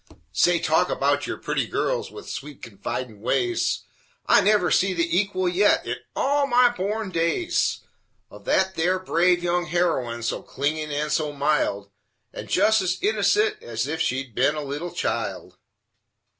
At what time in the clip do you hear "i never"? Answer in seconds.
4.25-4.71